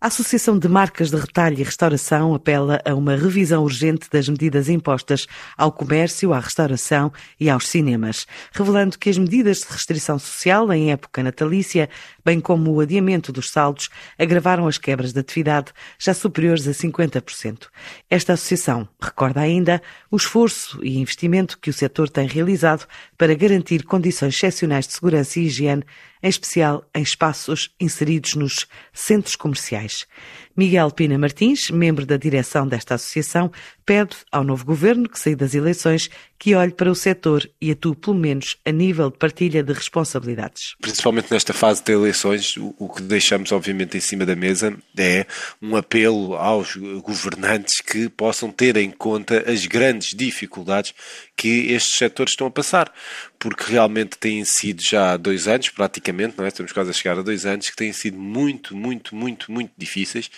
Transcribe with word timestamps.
A 0.00 0.06
Associação 0.06 0.56
de 0.56 0.68
Marcas 0.68 1.10
de 1.10 1.16
Retalho 1.16 1.58
e 1.58 1.64
Restauração 1.64 2.32
apela 2.32 2.80
a 2.84 2.94
uma 2.94 3.16
revisão 3.16 3.64
urgente 3.64 4.08
das 4.08 4.28
medidas 4.28 4.68
impostas 4.68 5.26
ao 5.56 5.72
comércio, 5.72 6.32
à 6.32 6.38
restauração 6.38 7.12
e 7.40 7.50
aos 7.50 7.66
cinemas, 7.66 8.24
revelando 8.52 8.96
que 8.96 9.10
as 9.10 9.18
medidas 9.18 9.58
de 9.58 9.66
restrição 9.72 10.16
social 10.16 10.72
em 10.72 10.92
época 10.92 11.20
natalícia, 11.20 11.90
bem 12.24 12.38
como 12.38 12.70
o 12.70 12.78
adiamento 12.78 13.32
dos 13.32 13.50
saldos, 13.50 13.88
agravaram 14.16 14.68
as 14.68 14.78
quebras 14.78 15.12
de 15.12 15.18
atividade 15.18 15.72
já 15.98 16.14
superiores 16.14 16.68
a 16.68 16.70
50%. 16.70 17.66
Esta 18.08 18.34
associação 18.34 18.88
recorda 19.02 19.40
ainda 19.40 19.82
o 20.12 20.16
esforço 20.16 20.78
e 20.80 20.96
investimento 21.00 21.58
que 21.58 21.70
o 21.70 21.74
setor 21.74 22.08
tem 22.08 22.28
realizado 22.28 22.86
para 23.16 23.34
garantir 23.34 23.82
condições 23.82 24.36
excepcionais 24.36 24.86
de 24.86 24.92
segurança 24.92 25.40
e 25.40 25.46
higiene 25.46 25.84
em 26.22 26.28
especial 26.28 26.84
em 26.94 27.02
espaços 27.02 27.74
inseridos 27.80 28.34
nos 28.34 28.66
centros 28.92 29.36
comerciais. 29.36 30.06
Miguel 30.58 30.90
Pina 30.90 31.16
Martins, 31.16 31.70
membro 31.70 32.04
da 32.04 32.16
direção 32.16 32.66
desta 32.66 32.96
associação, 32.96 33.48
pede 33.86 34.16
ao 34.32 34.42
novo 34.42 34.64
governo 34.64 35.08
que 35.08 35.16
saia 35.16 35.36
das 35.36 35.54
eleições 35.54 36.10
que 36.36 36.54
olhe 36.54 36.72
para 36.72 36.90
o 36.90 36.96
setor 36.96 37.48
e 37.60 37.70
atue 37.70 37.94
pelo 37.94 38.16
menos 38.16 38.56
a 38.64 38.72
nível 38.72 39.08
de 39.08 39.18
partilha 39.18 39.62
de 39.62 39.72
responsabilidades. 39.72 40.74
Principalmente 40.80 41.32
nesta 41.32 41.52
fase 41.52 41.82
de 41.82 41.92
eleições, 41.92 42.56
o 42.56 42.88
que 42.88 43.02
deixamos 43.02 43.52
obviamente 43.52 43.96
em 43.96 44.00
cima 44.00 44.26
da 44.26 44.34
mesa 44.34 44.76
é 44.96 45.26
um 45.62 45.76
apelo 45.76 46.34
aos 46.34 46.74
governantes 46.74 47.80
que 47.80 48.08
possam 48.08 48.50
ter 48.50 48.76
em 48.76 48.90
conta 48.90 49.48
as 49.50 49.64
grandes 49.64 50.12
dificuldades 50.12 50.92
que 51.36 51.72
estes 51.72 51.96
setores 51.96 52.32
estão 52.32 52.48
a 52.48 52.50
passar, 52.50 52.92
porque 53.38 53.62
realmente 53.70 54.18
têm 54.18 54.44
sido 54.44 54.82
já 54.82 55.16
dois 55.16 55.46
anos, 55.46 55.68
praticamente, 55.68 56.34
não 56.36 56.44
é? 56.44 56.48
Estamos 56.48 56.72
quase 56.72 56.90
a 56.90 56.92
chegar 56.92 57.16
a 57.16 57.22
dois 57.22 57.46
anos, 57.46 57.70
que 57.70 57.76
têm 57.76 57.92
sido 57.92 58.18
muito, 58.18 58.76
muito, 58.76 59.14
muito, 59.14 59.50
muito 59.52 59.70
difíceis 59.78 60.28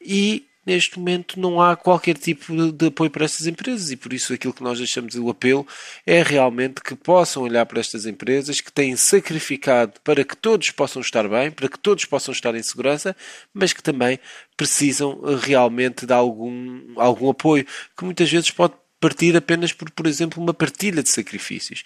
e 0.00 0.46
neste 0.64 0.98
momento 0.98 1.40
não 1.40 1.60
há 1.60 1.74
qualquer 1.74 2.16
tipo 2.16 2.72
de 2.72 2.86
apoio 2.86 3.10
para 3.10 3.24
estas 3.24 3.46
empresas 3.46 3.90
e 3.90 3.96
por 3.96 4.12
isso 4.12 4.32
aquilo 4.32 4.52
que 4.52 4.62
nós 4.62 4.78
deixamos 4.78 5.14
o 5.14 5.28
apelo 5.28 5.66
é 6.06 6.22
realmente 6.22 6.82
que 6.82 6.94
possam 6.94 7.42
olhar 7.42 7.64
para 7.66 7.80
estas 7.80 8.06
empresas 8.06 8.60
que 8.60 8.70
têm 8.70 8.94
sacrificado 8.96 9.94
para 10.04 10.24
que 10.24 10.36
todos 10.36 10.70
possam 10.70 11.00
estar 11.00 11.26
bem, 11.28 11.50
para 11.50 11.68
que 11.68 11.78
todos 11.78 12.04
possam 12.04 12.32
estar 12.32 12.54
em 12.54 12.62
segurança, 12.62 13.16
mas 13.54 13.72
que 13.72 13.82
também 13.82 14.18
precisam 14.56 15.20
realmente 15.40 16.06
de 16.06 16.12
algum, 16.12 16.92
algum 16.96 17.30
apoio, 17.30 17.66
que 17.96 18.04
muitas 18.04 18.30
vezes 18.30 18.50
pode 18.50 18.74
partir 19.00 19.34
apenas 19.34 19.72
por, 19.72 19.90
por 19.90 20.06
exemplo, 20.06 20.42
uma 20.42 20.52
partilha 20.52 21.02
de 21.02 21.08
sacrifícios. 21.08 21.82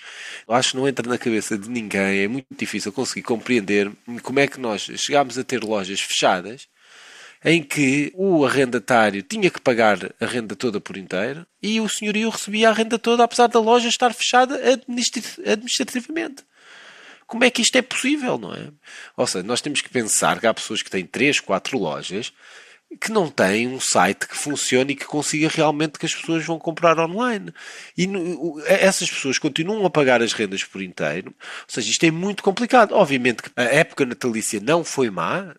Acho 0.48 0.72
que 0.72 0.76
não 0.76 0.88
entra 0.88 1.08
na 1.08 1.16
cabeça 1.16 1.56
de 1.56 1.70
ninguém, 1.70 2.24
é 2.24 2.28
muito 2.28 2.46
difícil 2.58 2.92
conseguir 2.92 3.22
compreender 3.22 3.90
como 4.22 4.40
é 4.40 4.48
que 4.48 4.58
nós 4.58 4.82
chegámos 4.96 5.38
a 5.38 5.44
ter 5.44 5.62
lojas 5.62 6.00
fechadas 6.00 6.66
em 7.44 7.62
que 7.62 8.10
o 8.14 8.44
arrendatário 8.46 9.22
tinha 9.22 9.50
que 9.50 9.60
pagar 9.60 9.98
a 10.18 10.24
renda 10.26 10.56
toda 10.56 10.80
por 10.80 10.96
inteiro 10.96 11.46
e 11.62 11.80
o 11.80 11.88
senhorio 11.88 12.30
recebia 12.30 12.70
a 12.70 12.72
renda 12.72 12.98
toda 12.98 13.22
apesar 13.22 13.48
da 13.48 13.60
loja 13.60 13.88
estar 13.88 14.14
fechada 14.14 14.58
administrativamente. 14.72 16.42
Como 17.26 17.44
é 17.44 17.50
que 17.50 17.62
isto 17.62 17.76
é 17.76 17.82
possível, 17.82 18.38
não 18.38 18.54
é? 18.54 18.68
Ou 19.16 19.26
seja, 19.26 19.46
nós 19.46 19.60
temos 19.60 19.80
que 19.80 19.88
pensar 19.88 20.40
que 20.40 20.46
há 20.46 20.54
pessoas 20.54 20.82
que 20.82 20.90
têm 20.90 21.04
3, 21.04 21.40
4 21.40 21.78
lojas 21.78 22.32
que 23.00 23.10
não 23.10 23.28
têm 23.28 23.66
um 23.66 23.80
site 23.80 24.28
que 24.28 24.36
funcione 24.36 24.92
e 24.92 24.96
que 24.96 25.04
consiga 25.04 25.48
realmente 25.48 25.98
que 25.98 26.06
as 26.06 26.14
pessoas 26.14 26.44
vão 26.44 26.58
comprar 26.58 26.98
online. 26.98 27.52
E 27.96 28.08
essas 28.66 29.10
pessoas 29.10 29.38
continuam 29.38 29.84
a 29.84 29.90
pagar 29.90 30.22
as 30.22 30.32
rendas 30.32 30.62
por 30.62 30.80
inteiro. 30.80 31.34
Ou 31.38 31.66
seja, 31.66 31.90
isto 31.90 32.04
é 32.04 32.10
muito 32.10 32.42
complicado. 32.42 32.92
Obviamente 32.92 33.42
que 33.42 33.50
a 33.56 33.64
época 33.64 34.06
natalícia 34.06 34.60
não 34.60 34.84
foi 34.84 35.10
má, 35.10 35.54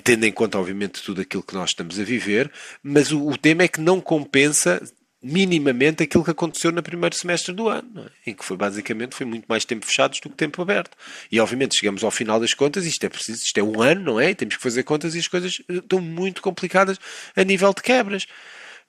tendo 0.00 0.24
em 0.24 0.32
conta, 0.32 0.58
obviamente, 0.58 1.02
tudo 1.02 1.22
aquilo 1.22 1.42
que 1.42 1.54
nós 1.54 1.70
estamos 1.70 1.98
a 1.98 2.04
viver, 2.04 2.50
mas 2.82 3.10
o, 3.10 3.26
o 3.26 3.36
tema 3.36 3.62
é 3.62 3.68
que 3.68 3.80
não 3.80 4.00
compensa 4.00 4.82
minimamente 5.20 6.02
aquilo 6.02 6.24
que 6.24 6.30
aconteceu 6.30 6.70
no 6.70 6.82
primeiro 6.82 7.14
semestre 7.14 7.52
do 7.52 7.68
ano, 7.68 8.08
é? 8.24 8.30
em 8.30 8.34
que 8.34 8.44
foi 8.44 8.56
basicamente 8.56 9.16
foi 9.16 9.26
muito 9.26 9.46
mais 9.48 9.64
tempo 9.64 9.84
fechados 9.84 10.20
do 10.20 10.30
que 10.30 10.36
tempo 10.36 10.62
aberto. 10.62 10.96
E 11.30 11.40
obviamente 11.40 11.74
chegamos 11.74 12.04
ao 12.04 12.10
final 12.10 12.38
das 12.38 12.54
contas, 12.54 12.86
isto 12.86 13.04
é 13.04 13.08
preciso, 13.08 13.42
isto 13.42 13.58
é 13.58 13.62
um 13.62 13.82
ano, 13.82 14.02
não 14.02 14.20
é? 14.20 14.30
E 14.30 14.34
temos 14.34 14.56
que 14.56 14.62
fazer 14.62 14.84
contas 14.84 15.14
e 15.14 15.18
as 15.18 15.26
coisas 15.26 15.60
eh, 15.68 15.74
estão 15.74 16.00
muito 16.00 16.40
complicadas 16.40 16.98
a 17.34 17.42
nível 17.42 17.74
de 17.74 17.82
quebras. 17.82 18.26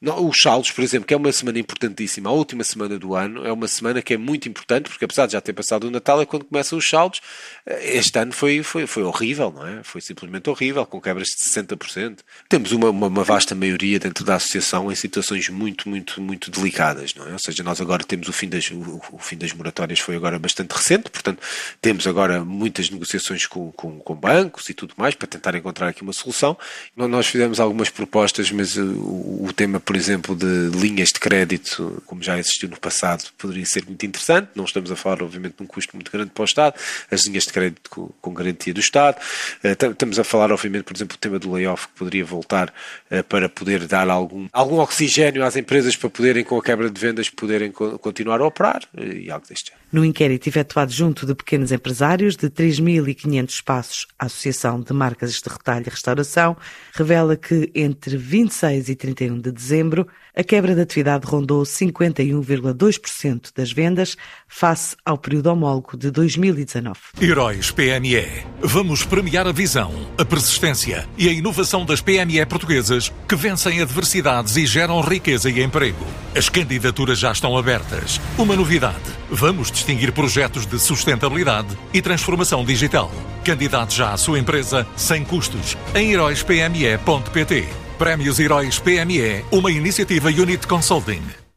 Os 0.02 0.42
saldos, 0.42 0.72
por 0.72 0.82
exemplo, 0.82 1.06
que 1.06 1.14
é 1.14 1.18
uma 1.18 1.30
semana 1.30 1.60
importantíssima, 1.60 2.30
a 2.30 2.32
última 2.34 2.64
semana 2.64 2.98
do 2.98 3.16
ano, 3.16 3.46
é 3.46 3.52
uma 3.52 3.68
semana 3.68 4.02
que 4.02 4.14
é 4.14 4.18
muito 4.18 4.48
importante, 4.48 4.90
porque 4.90 5.04
apesar 5.04 5.26
de 5.26 5.34
já 5.34 5.42
ter 5.42 5.52
passado 5.52 5.88
o 5.88 5.92
Natal, 5.92 6.22
é 6.22 6.26
quando 6.26 6.46
começam 6.46 6.78
os 6.78 6.90
saldos. 6.90 7.20
Eh, 7.66 7.98
este 7.98 8.18
ano 8.18 8.32
foi, 8.32 8.64
foi, 8.64 8.88
foi 8.88 9.04
horrível, 9.04 9.52
não 9.52 9.68
é? 9.68 9.84
Foi 9.84 10.00
simplesmente 10.00 10.50
horrível, 10.50 10.86
com 10.86 11.02
quebras 11.02 11.28
de 11.28 11.44
60%. 11.44 12.20
Temos 12.48 12.72
uma, 12.72 12.90
uma, 12.90 13.08
uma, 13.08 13.24
vasta 13.26 13.54
maioria 13.54 14.00
dentro 14.00 14.24
da 14.24 14.36
associação 14.36 14.90
em 14.90 14.96
situações 14.96 15.50
muito, 15.50 15.90
muito, 15.90 16.22
muito 16.22 16.50
delicadas, 16.50 17.14
não 17.14 17.28
é? 17.28 17.34
Ou 17.34 17.40
seja, 17.40 17.62
nós 17.62 17.82
agora 17.82 18.02
temos 18.02 18.30
o 18.30 18.34
fim 18.34 18.48
das, 18.48 18.72
o, 18.72 19.02
o 19.12 19.20
fim 19.20 19.38
das 19.38 19.52
moratórias 19.52 20.00
foi 20.00 20.16
agora 20.16 20.40
bastante 20.40 20.72
recente, 20.72 21.10
portanto, 21.10 21.42
temos 21.82 22.08
agora 22.08 22.46
muitas 22.46 22.90
negociações 22.90 23.46
com, 23.46 23.70
com, 23.74 24.00
com 24.00 24.16
bancos 24.16 24.70
e 24.70 24.74
tudo 24.74 24.94
mais 24.96 25.14
para 25.14 25.28
tentar 25.28 25.56
encontrar 25.56 25.90
aqui 25.90 26.04
uma 26.04 26.14
solução. 26.14 26.58
Nós 26.96 27.28
fizemos 27.28 27.60
algumas 27.60 27.90
propostas, 27.90 28.50
mas 28.50 28.78
o, 28.78 29.44
o 29.44 29.52
tema 29.54 29.82
por 29.90 29.96
exemplo, 29.96 30.36
de 30.36 30.70
linhas 30.78 31.08
de 31.08 31.20
crédito, 31.20 32.04
como 32.06 32.22
já 32.22 32.38
existiu 32.38 32.70
no 32.70 32.80
passado, 32.80 33.24
poderia 33.36 33.66
ser 33.66 33.84
muito 33.88 34.06
interessante. 34.06 34.50
Não 34.54 34.64
estamos 34.64 34.92
a 34.92 34.96
falar, 34.96 35.24
obviamente, 35.24 35.56
de 35.58 35.64
um 35.64 35.66
custo 35.66 35.96
muito 35.96 36.12
grande 36.12 36.30
para 36.30 36.44
o 36.44 36.46
Estado, 36.46 36.76
as 37.10 37.26
linhas 37.26 37.46
de 37.46 37.54
crédito 37.54 37.90
com, 37.90 38.12
com 38.22 38.32
garantia 38.32 38.72
do 38.72 38.80
Estado. 38.80 39.18
Eh, 39.64 39.72
estamos 39.72 40.20
a 40.20 40.24
falar, 40.24 40.52
obviamente, 40.52 40.84
por 40.84 40.96
exemplo, 40.96 41.18
do 41.18 41.20
tema 41.20 41.40
do 41.40 41.52
layoff, 41.52 41.88
que 41.88 41.94
poderia 41.96 42.24
voltar 42.24 42.72
eh, 43.10 43.24
para 43.24 43.50
poder 43.50 43.88
dar 43.88 44.08
algum, 44.12 44.48
algum 44.54 44.78
oxigênio 44.78 45.44
às 45.44 45.56
empresas 45.56 45.96
para 45.96 46.12
poderem, 46.12 46.44
com 46.44 46.60
a 46.60 46.64
quebra 46.64 46.88
de 46.88 47.02
vendas, 47.02 47.28
poderem 47.28 47.72
continuar 47.72 48.42
a 48.42 48.46
operar 48.46 48.84
eh, 48.96 49.22
e 49.24 49.32
algo 49.32 49.48
deste 49.48 49.72
género. 49.72 49.88
No 49.92 50.06
inquérito 50.06 50.48
efetuado 50.48 50.92
junto 50.92 51.26
de 51.26 51.34
pequenos 51.34 51.72
empresários 51.72 52.36
de 52.36 52.48
3.500 52.48 53.50
espaços, 53.50 54.08
a 54.20 54.28
Associação 54.28 54.80
de 54.80 54.94
Marcas 54.94 55.34
de 55.34 55.50
Retalho 55.50 55.86
e 55.88 55.90
Restauração 55.90 56.56
revela 56.94 57.36
que 57.36 57.72
entre 57.74 58.16
26 58.16 58.88
e 58.90 58.96
31 58.96 59.40
de 59.40 59.52
dezembro 59.52 60.08
a 60.38 60.44
quebra 60.44 60.76
de 60.76 60.82
atividade 60.82 61.26
rondou 61.26 61.64
51,2% 61.64 63.50
das 63.56 63.72
vendas 63.72 64.16
face 64.48 64.96
ao 65.04 65.18
período 65.18 65.48
homólogo 65.48 65.98
de 65.98 66.12
2019. 66.12 67.00
Heróis 67.20 67.72
PME. 67.72 68.46
Vamos 68.62 69.04
premiar 69.04 69.48
a 69.48 69.52
visão, 69.52 69.92
a 70.20 70.24
persistência 70.24 71.10
e 71.18 71.28
a 71.28 71.32
inovação 71.32 71.84
das 71.84 72.00
PME 72.00 72.46
portuguesas 72.46 73.12
que 73.28 73.36
vencem 73.36 73.82
adversidades 73.82 74.56
e 74.56 74.68
geram 74.68 75.02
riqueza 75.02 75.50
e 75.50 75.64
emprego. 75.64 76.06
As 76.36 76.48
candidaturas 76.48 77.18
já 77.18 77.32
estão 77.32 77.58
abertas. 77.58 78.22
Uma 78.38 78.56
novidade: 78.56 79.19
vamos 79.30 79.72
distinguir 79.72 80.12
projetos 80.12 80.66
de 80.66 80.80
sustentabilidade 80.80 81.78
e 81.94 82.02
transformação 82.02 82.64
digital. 82.64 83.12
Candidate 83.44 83.96
já 83.96 84.14
à 84.14 84.18
sua 84.18 84.40
empresa 84.40 84.88
sem 84.96 85.24
custos 85.24 85.78
em 85.96 86.12
heróispme.pt. 86.12 87.68
Prémios 87.98 88.40
Heróis 88.40 88.80
PME, 88.80 89.44
uma 89.52 89.72
iniciativa 89.72 90.30
Unit 90.30 90.66
Consulting. 90.66 91.49